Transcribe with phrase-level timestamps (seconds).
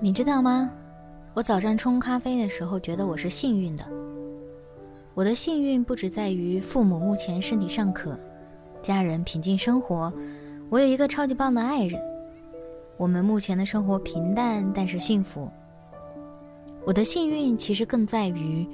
[0.00, 0.70] 你知道吗？
[1.34, 3.84] 我早上冲咖啡的时候，觉得我是幸运的。
[5.12, 8.16] 我的幸运不只在于父母目前身体尚可，
[8.80, 10.12] 家人平静生活，
[10.70, 12.00] 我有一个超级棒的爱人。
[12.96, 15.50] 我们目前的生活平淡，但是幸福。
[16.86, 18.64] 我的幸运其实更在于，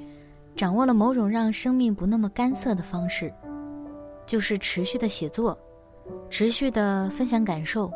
[0.55, 3.33] 掌握了某种让生命不那么干涩的方式，
[4.27, 5.57] 就是持续的写作，
[6.29, 7.91] 持续的分享感受，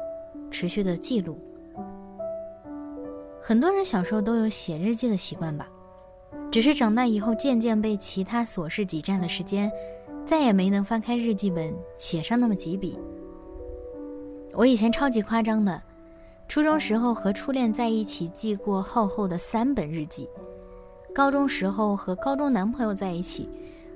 [0.50, 1.38] 持续的记录。
[3.42, 5.68] 很多人小时候都有写日记的习惯吧，
[6.52, 9.72] 只是长大以后渐渐被其他琐事挤占了时间，
[10.26, 13.00] 再也没能翻开日记本写上那么几笔。
[14.54, 15.82] 我以前超级夸张的，
[16.48, 20.28] 初中时候和初恋在一起记过厚厚的三本日记，
[21.14, 23.50] 高中时候和高中男朋友在一起，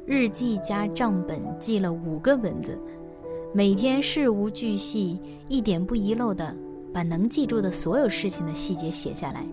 [0.06, 2.80] 日记加账本记了五个本子，
[3.54, 6.56] 每天事无巨细，一点不遗漏的。
[6.94, 9.44] 把能记住的所有事情的细节写下来，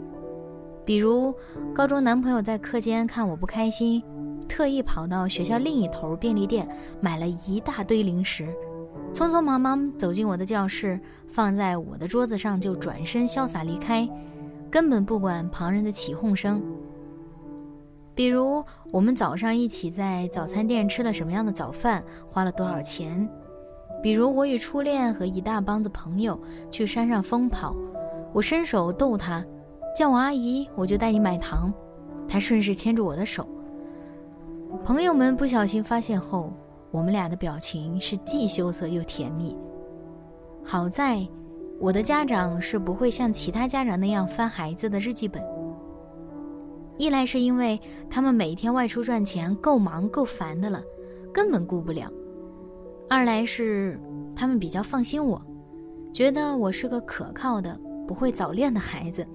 [0.85, 1.35] 比如
[1.75, 4.03] 高中男朋友在课间看我不开心，
[4.47, 6.69] 特意跑到学校另一头便利店
[7.01, 8.45] 买了一大堆零食，
[9.15, 14.09] 匆匆忙忙走进我的教室，放在我的桌子上就转身潇洒离开，
[14.71, 16.63] 根本不管旁人的起哄声。
[18.15, 23.27] 比如我们早上一起在早餐店吃了什么样的早饭，花了多少钱。
[24.03, 26.39] 比如我与初恋和一大帮子朋友
[26.71, 27.77] 去山上疯跑，
[28.33, 29.45] 我伸手逗他，
[29.97, 31.73] 叫我阿姨，我就带你买糖，
[32.27, 33.47] 他顺势牵住我的手。
[34.85, 36.53] 朋友们不小心发现后，
[36.91, 39.57] 我们俩的表情是既羞涩又甜蜜。
[40.65, 41.27] 好在，
[41.79, 45.43] 我的家长是不会像其他家长那样翻孩子的日记本。
[46.97, 47.81] 一来是因为
[48.11, 50.83] 他们每天外出赚钱，够忙够烦的了，
[51.33, 52.11] 根本顾不了。
[53.11, 53.99] 二来是
[54.37, 55.45] 他们比较放心我，
[56.13, 57.77] 觉得我是个可靠的、
[58.07, 59.27] 不会早恋的孩子，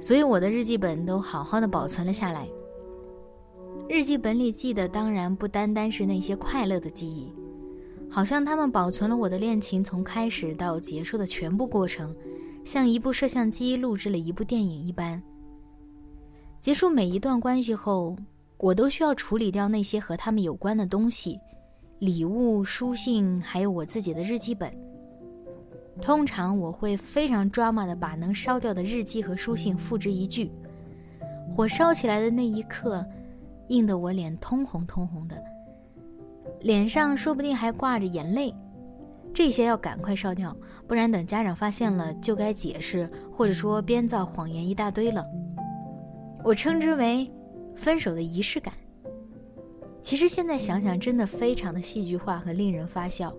[0.00, 2.48] 所以我的日记本都好好的保存了下来。
[3.86, 7.30] 日记本里记的当然不单单是那些快乐的记忆，
[8.08, 12.16] 好像他们保存了我的恋情从开始到结束的全部过程，
[12.64, 15.22] 像一部摄像机录制了一部电影一般。
[16.62, 18.16] 结束每一段关系后，
[18.56, 21.38] 我都需要处理掉那些和他们有关的东西。
[22.02, 24.76] 礼物、书信，还有我自己的日记本。
[26.00, 30.50] 通常我会非常 drama 的把能烧掉的日记和书信付之一炬。
[31.54, 33.06] 火烧起来的那一刻，
[33.68, 35.40] 映得我脸通红通红的，
[36.62, 38.52] 脸上说不定还挂着眼泪。
[39.32, 40.56] 这些要赶快烧掉，
[40.88, 45.24] 不然等家长发现了就该解释，或者说编造谎言一大堆了。
[46.42, 47.30] 我称之为
[47.76, 48.74] 分手的仪式感。
[50.02, 53.32] 其实现在想想，真的非常的戏剧化和令人发笑。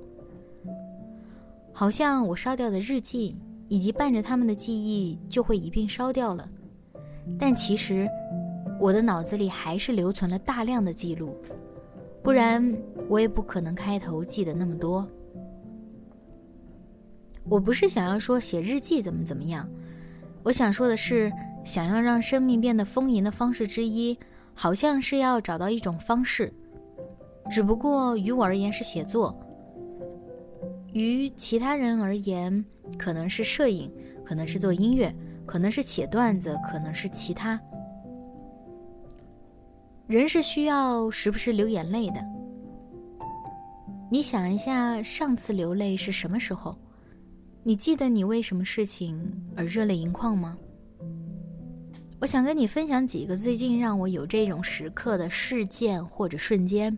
[1.74, 3.36] 好像我烧掉的日记，
[3.68, 6.50] 以及伴着他们的记忆就会一并烧掉了，
[7.38, 8.08] 但其实
[8.80, 11.36] 我的脑子里还是留存了大量的记录，
[12.24, 12.76] 不然
[13.10, 15.08] 我也不可能开头记得那么多。
[17.50, 19.70] 我不是想要说写日记怎么怎么样，
[20.44, 21.30] 我想说的是，
[21.66, 24.18] 想要让生命变得丰盈的方式之一。
[24.54, 26.54] 好像是要找到一种方式，
[27.50, 29.38] 只不过于我而言是写作，
[30.94, 32.64] 于其他人而言
[32.98, 33.92] 可能是摄影，
[34.24, 35.14] 可能是做音乐，
[35.46, 37.60] 可能是写段子，可能是其他。
[40.08, 42.16] 人是需要时不时流眼泪的。
[44.12, 46.78] 你想一下，上次流泪是什么时候？
[47.64, 49.18] 你记得你为什么事情
[49.56, 50.58] 而热泪盈眶吗？
[52.24, 56.98] 我想跟你分享几个最近让我有这种时刻的事件或者瞬间。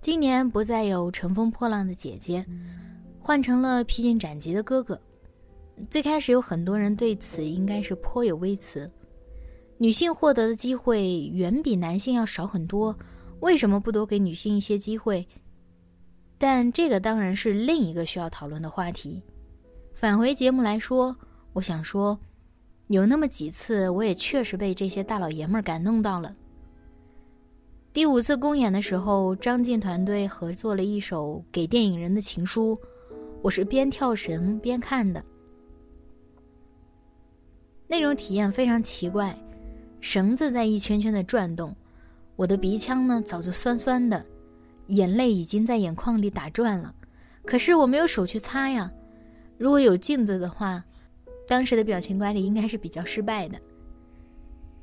[0.00, 2.44] 今年不再有乘风破浪的姐姐，
[3.20, 5.00] 换成了披荆斩棘的哥哥。
[5.88, 8.90] 最开始有很多人对此应该是颇有微词，
[9.78, 12.92] 女性获得的机会远比男性要少很多，
[13.38, 15.24] 为什么不多给女性一些机会？
[16.36, 19.22] 但这个当然是另一个需要讨论的话题。
[19.92, 21.16] 返回节目来说，
[21.52, 22.18] 我想说。
[22.88, 26.34] 有那么几次，我也确实被这些大老爷们儿感动到了。
[27.94, 32.78] 第五次公演的时候，张晋团队合作了一首给电影人的情书，
[33.40, 35.24] 我是边跳绳边看的。
[37.86, 39.34] 那种体验非常奇怪，
[40.00, 41.74] 绳子在一圈圈的转动，
[42.36, 44.22] 我的鼻腔呢早就酸酸的，
[44.88, 46.94] 眼泪已经在眼眶里打转了，
[47.46, 48.92] 可是我没有手去擦呀。
[49.56, 50.84] 如果有镜子的话。
[51.46, 53.58] 当时的表情管理应该是比较失败的。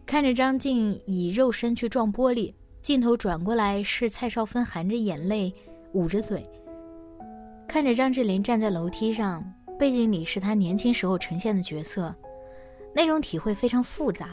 [0.06, 5.54] 看着张静以肉身去撞玻璃，镜头转过来是蔡少芬含着眼泪
[5.94, 6.46] 捂着嘴。
[7.68, 9.44] 看着张智霖站在楼梯上，
[9.80, 12.13] 背景里是他年轻时候呈现的角色，
[12.94, 14.30] 那种体会非常复杂。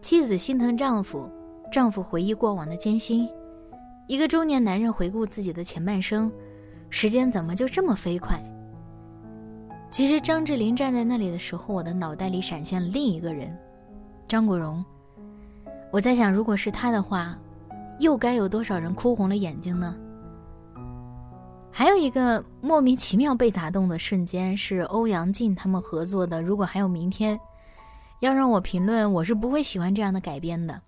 [0.00, 1.30] 妻子心疼丈夫，
[1.70, 3.28] 丈夫回忆过往的艰辛，
[4.08, 6.32] 一个中年男人回顾自己的前半生，
[6.88, 8.42] 时间怎么就这么飞快？
[9.94, 13.56] 其实张智霖站在那里的时候，我的脑袋里闪现了另一个人，
[14.26, 14.84] 张国荣。
[15.92, 17.38] 我在想，如果是他的话，
[18.00, 19.96] 又该有多少人哭红了眼睛呢？
[21.70, 27.38] 还有一个莫名其妙被打动的瞬间是欧阳靖他们合作的《如果还有明天》。
[28.18, 30.82] 要让我评论，我是不会喜欢这样的改编的，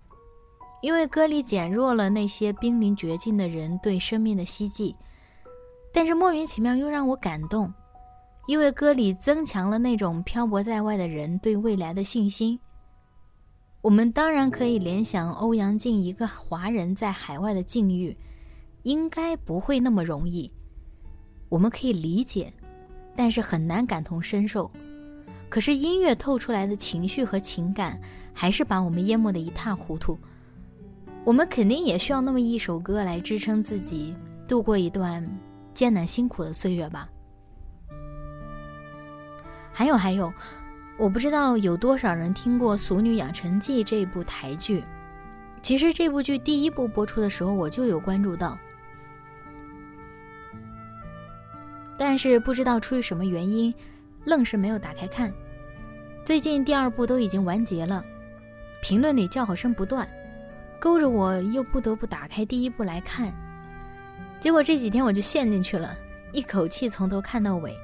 [0.81, 4.93] 因为歌里减弱了那些濒临绝境的人对生命的希冀，
[5.93, 7.73] 但是莫名其妙又让我感动。
[8.47, 12.59] 因为歌里增强了那种漂泊在外的人对未来的信心。
[13.81, 18.15] 我们当然可以联想欧阳靖一个华人在海外的境遇，
[18.83, 20.51] 应该不会那么容易。
[21.49, 22.51] 我们可以理解，
[23.15, 24.69] 但是很难感同身受。
[25.49, 27.99] 可是音乐透出来的情绪和情感，
[28.33, 30.17] 还是把我们淹没的一塌糊涂。
[31.23, 34.15] 我们肯定也需要那么一首歌来支撑自己
[34.47, 35.25] 度过一段
[35.73, 37.09] 艰难辛苦的岁月吧。
[39.77, 40.33] 还有还有，
[40.97, 44.83] 我不知道有多少人听过《俗女养成记》这部台剧。
[45.61, 48.57] 其实这部剧第一部播出的时候，我就有关注到，
[51.95, 53.71] 但是不知道出于什么原因，
[54.25, 55.31] 愣是没有打开看。
[56.25, 58.03] 最近第二部都已经完结了，
[58.81, 60.09] 评论里叫好声不断，
[60.79, 63.31] 勾着我又不得不打开第一部来看。
[64.39, 65.95] 结果这几天我就陷进去了，
[66.31, 67.77] 一口气从头看到尾。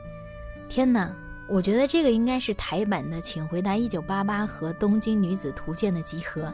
[0.68, 1.16] 天哪！
[1.50, 6.52] 我觉得这个应该是台版的《请回答一九八八》和《东京女子图鉴》的集合，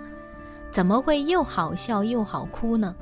[0.72, 2.96] 怎么会又好笑又好哭呢？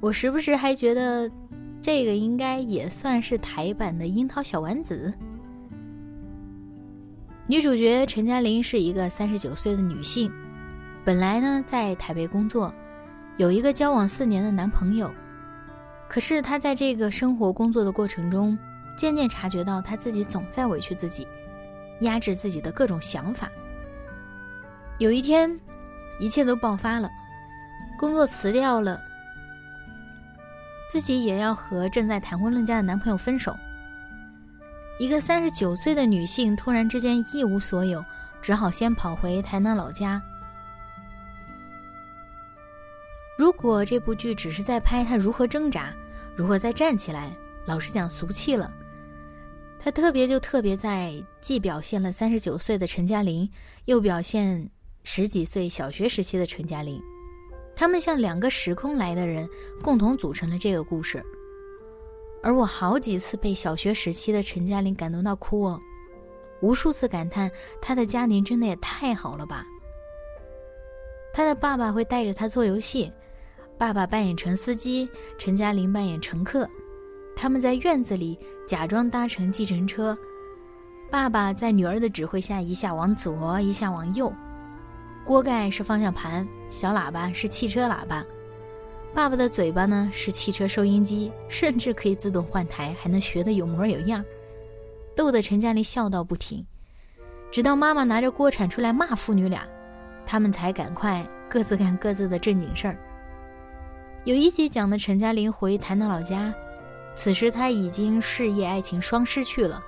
[0.00, 1.30] 我时不时还觉得，
[1.80, 5.12] 这个应该也算是台版的《樱桃小丸子》。
[7.48, 10.30] 女主角陈嘉玲是一个三十九岁的女性，
[11.04, 12.72] 本来呢在台北工作，
[13.38, 15.10] 有一个交往四年的男朋友，
[16.06, 18.56] 可是她在这个生活工作的过程中。
[18.96, 21.28] 渐渐察觉到，他自己总在委屈自己，
[22.00, 23.50] 压制自己的各种想法。
[24.98, 25.60] 有一天，
[26.18, 27.10] 一切都爆发了，
[27.98, 29.00] 工作辞掉了，
[30.88, 33.54] 自己也要和正在谈婚论嫁的男朋友分手。
[34.98, 38.02] 一个三十九岁的女性突然之间一无所有，
[38.40, 40.22] 只好先跑回台南老家。
[43.36, 45.92] 如果这部剧只是在拍她如何挣扎，
[46.34, 47.30] 如何再站起来，
[47.66, 48.72] 老实讲，俗气了。
[49.78, 53.48] 他特别就特别在，既表现了三十九岁的陈嘉玲，
[53.84, 54.68] 又表现
[55.04, 57.00] 十几岁小学时期的陈嘉玲，
[57.76, 59.48] 他们像两个时空来的人，
[59.82, 61.24] 共同组成了这个故事。
[62.42, 65.80] 而我好几次被小学时期的陈嘉玲感动到哭哦，
[66.60, 69.64] 无数次感叹他的家庭真的也太好了吧。
[71.32, 73.12] 他的爸爸会带着他做游戏，
[73.78, 75.08] 爸爸扮演成司机，
[75.38, 76.68] 陈嘉玲扮演乘客。
[77.36, 80.16] 他们在院子里假装搭乘计程车，
[81.10, 84.32] 爸爸在女儿的指挥下一下往左，一下往右，
[85.22, 88.24] 锅盖是方向盘，小喇叭是汽车喇叭，
[89.14, 94.24] 爸爸的嘴巴呢是汽车收音机，甚至可以自动换台，还能学得有模有样，
[95.14, 96.64] 逗得陈嘉玲笑到不停。
[97.50, 99.62] 直到妈妈拿着锅铲出来骂父女俩，
[100.24, 102.96] 他们才赶快各自干各自的正经事儿。
[104.24, 106.52] 有一集讲的陈嘉玲回台南老家。
[107.16, 109.82] 此时他已经事业爱情双失去了，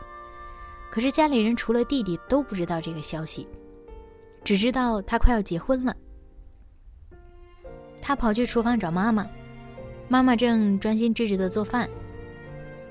[0.91, 3.47] 可是家里人除了弟弟都不知道这个消息，
[4.43, 5.95] 只知道他快要结婚了。
[8.01, 9.27] 他跑去厨房找妈妈，
[10.09, 11.89] 妈妈正专心致志的做饭，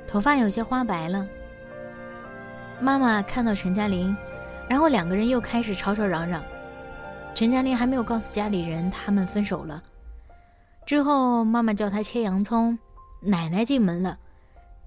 [0.08, 1.28] 头发有些花白了。
[2.80, 4.16] 妈妈看到陈嘉玲，
[4.70, 6.44] 然后两个人又开始吵吵嚷嚷。
[7.34, 9.84] 陈嘉玲还没有告诉家里人他们分手了。
[10.86, 12.78] 之后妈妈叫他切洋葱，
[13.20, 14.18] 奶奶进门了。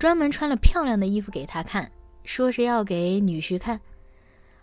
[0.00, 1.92] 专门穿了漂亮的衣服给他看，
[2.24, 3.78] 说是要给女婿看。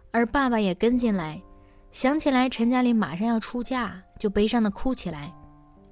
[0.09, 1.39] 而爸爸也跟进来。
[1.91, 5.31] 想起来陈嘉玲马上要出嫁，就悲伤的哭起来，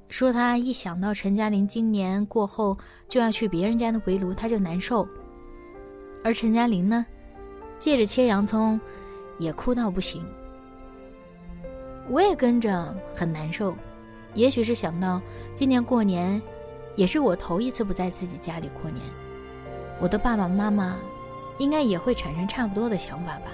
[0.10, 2.76] 说他一想到陈嘉玲今年过后
[3.08, 5.08] 就要去别人家的围炉，他就难受。
[6.24, 7.06] 而陈嘉玲呢，
[7.78, 8.82] 借着切洋葱，
[9.38, 10.26] 也哭到不行。
[12.10, 13.76] 我也跟着很难受，
[14.34, 15.22] 也许是想到
[15.54, 16.42] 今年过年，
[16.96, 19.04] 也是我头一次不在自己家里过年，
[20.00, 20.98] 我的爸爸妈妈
[21.58, 23.52] 应该也会产生差不多的想法吧。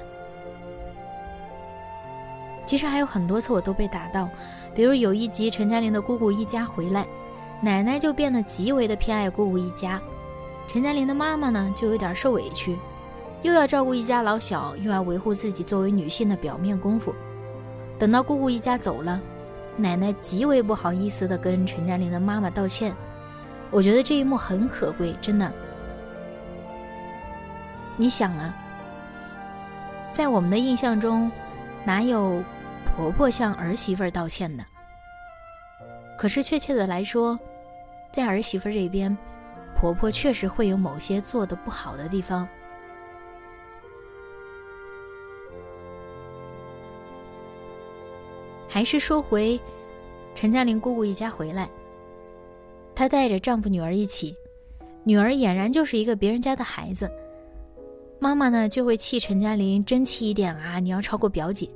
[2.66, 4.30] 其实还有很多次我都被打到，
[4.74, 7.06] 比如有一集陈嘉玲的姑姑一家回来，
[7.62, 10.00] 奶奶就变得极为的偏爱姑姑一家，
[10.68, 12.78] 陈嘉玲的妈妈呢就有点受委屈，
[13.42, 17.14] 又要照顾一家老小，又要维护自己作为女性的表面功夫。
[18.00, 19.20] 等到姑姑一家走了，
[19.76, 22.96] 奶奶极为不好意思的跟陈嘉玲的妈妈道歉。
[23.70, 25.52] 我觉得这一幕很可贵，真的。
[27.98, 28.54] 你想啊，
[30.14, 31.32] 在我们的印象中。
[31.84, 32.44] 哪有
[32.86, 34.64] 婆婆向儿媳妇道歉的？
[36.16, 37.40] 可是确切的来说，
[38.12, 39.18] 在儿媳妇这边，
[39.76, 42.48] 婆婆确实会有某些做的不好的地方。
[48.70, 49.60] 还是说回
[50.36, 51.68] 陈嘉玲姑姑一家回来，
[52.94, 54.36] 她带着丈夫女儿一起，
[55.04, 57.12] 女儿俨然就是一个别人家的孩子。
[58.24, 61.68] 妈妈呢就会气陈嘉玲争气一点啊，你要超过表姐。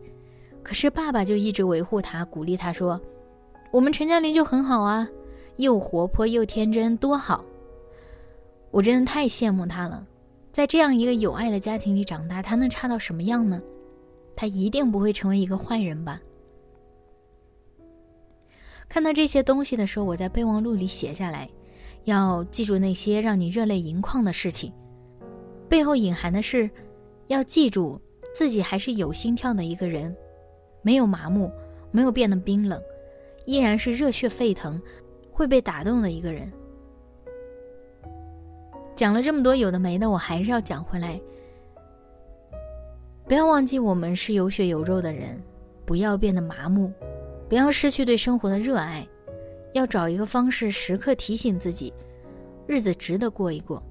[0.62, 3.02] 可是爸爸就一直维护她，鼓励她说
[3.74, 5.10] ：“我们陈嘉玲就很好啊，
[5.56, 7.44] 又活泼又天真，多好。”
[8.70, 10.06] 我真的太羡慕她了，
[10.52, 13.60] 在这样一个有爱的家庭里长大，她能差到什么样呢？
[14.36, 16.22] 她一定不会成为一个坏人吧？
[18.88, 21.50] 看到这些东西的时候，我在备忘录里写下来，
[22.04, 24.72] 要记住那些让你热泪盈眶的事情。
[25.68, 26.70] 背后隐含的是，
[27.28, 28.00] 要记住
[28.34, 30.16] 自己还是有心跳的一个人，
[30.82, 31.52] 没有麻木，
[31.92, 32.82] 没有变得冰冷，
[33.46, 34.82] 依然是热血沸腾，
[35.32, 36.52] 会被打动的一个人。
[38.96, 41.20] 讲了这么多有的没的，我还是要讲回来。
[43.28, 45.42] 不要忘记我们是有血有肉的人，
[45.84, 46.92] 不要变得麻木，
[47.50, 49.06] 不要失去对生活的热爱，
[49.74, 51.92] 要找一个方式时刻提醒自己，
[52.68, 53.82] 日子值得过一过。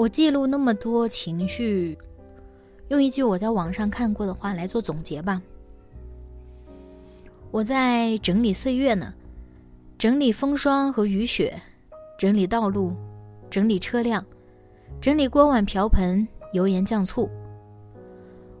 [0.00, 1.98] 我记录那么多情绪，
[2.88, 5.42] 用一句我在网上看过的话来做总结吧。
[7.50, 9.12] 我在整理岁月呢，
[9.98, 11.60] 整理风霜和雨雪，
[12.18, 12.96] 整理道路，
[13.50, 14.24] 整理车辆，
[15.02, 17.28] 整理锅碗瓢盆、油盐酱醋。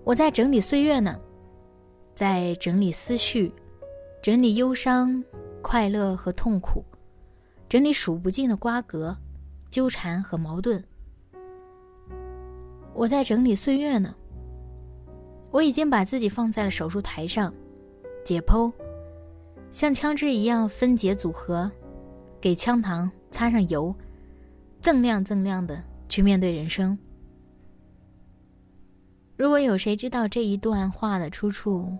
[0.04, 1.18] 我在整理岁月呢，
[2.14, 3.50] 在整理思绪，
[4.20, 5.24] 整理忧伤、
[5.62, 6.84] 快乐和痛苦，
[7.66, 9.16] 整理数不尽的瓜葛、
[9.70, 10.84] 纠缠和矛盾。
[13.00, 14.14] 我在整理岁月呢。
[15.50, 17.50] 我已经把自己放在了手术台上，
[18.22, 18.70] 解剖，
[19.70, 21.72] 像枪支一样分解组合，
[22.42, 23.94] 给枪膛擦上油，
[24.82, 26.96] 锃亮锃亮的去面对人生。
[29.34, 31.90] 如果有谁知道这一段话的出处，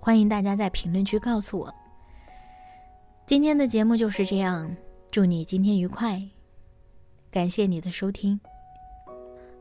[0.00, 1.72] 欢迎大家在评论区告诉我。
[3.28, 4.76] 今天的节目就是这样，
[5.08, 6.20] 祝你今天愉快，
[7.30, 8.40] 感谢你的收听。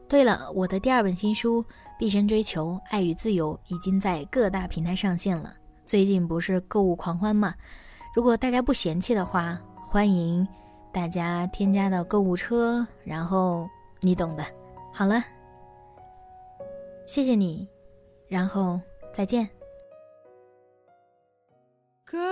[0.10, 1.62] 对了，我的第二本新书
[2.00, 5.54] 《毕生追求爱与自由》已经在各大平台上线了。
[5.84, 7.54] 最近不是购物狂欢嘛？
[8.16, 10.48] 如果大家不嫌弃的话，欢迎
[10.94, 13.68] 大家添加到购物车，然后
[14.00, 14.46] 你懂的。
[14.94, 15.22] 好了，
[17.06, 17.68] 谢谢你，
[18.30, 18.80] 然后
[19.14, 19.50] 再见。
[22.10, 22.24] un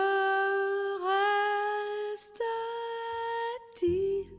[3.77, 4.34] paysage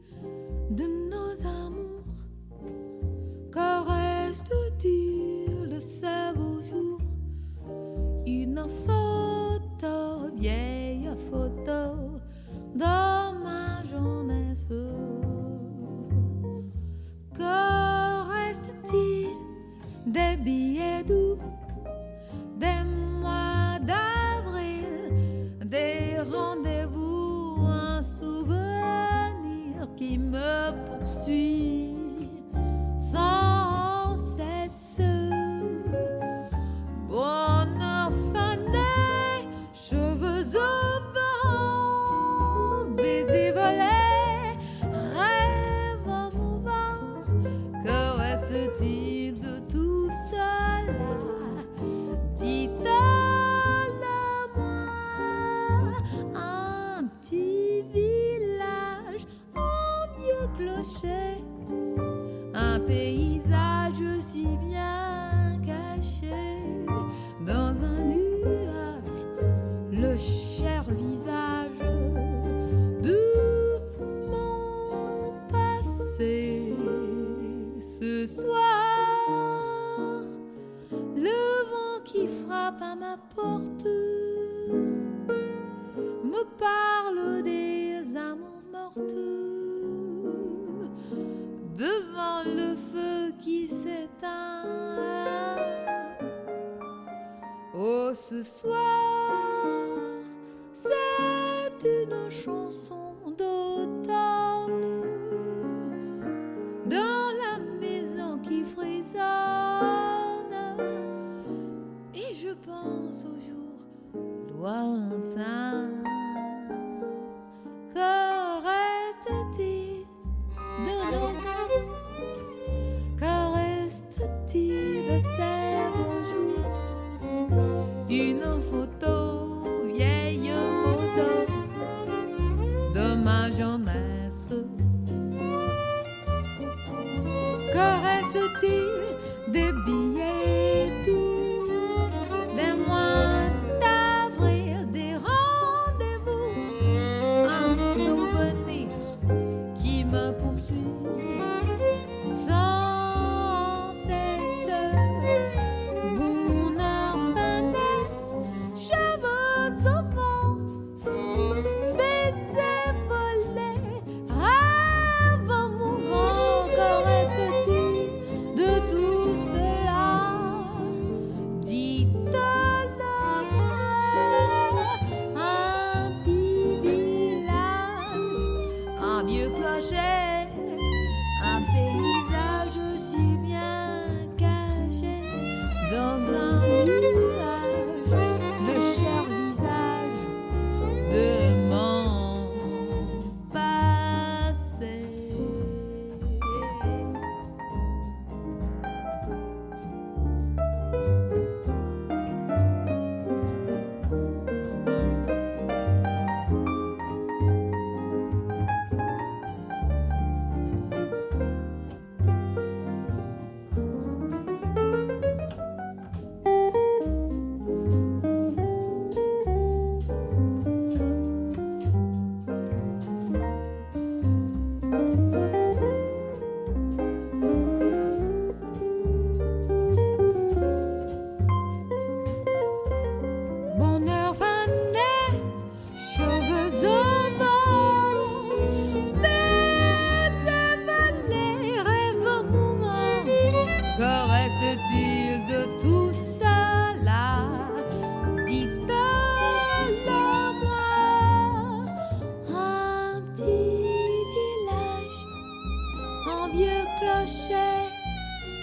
[256.53, 257.91] vieux clocher,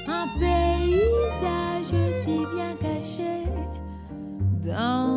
[0.07, 1.93] un paysage
[2.23, 3.43] si bien caché
[4.63, 5.12] dans